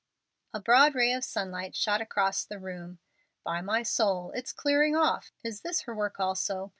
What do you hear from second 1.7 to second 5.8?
shot across the room. "By my soul! it's clearing off. Is